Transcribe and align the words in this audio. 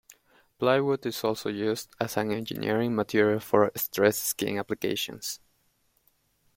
Plywood 0.57 1.05
is 1.05 1.23
also 1.23 1.49
used 1.51 1.95
as 1.99 2.17
an 2.17 2.31
engineering 2.31 2.95
material 2.95 3.39
for 3.39 3.71
stressed-skin 3.75 4.57
applications. 4.57 5.39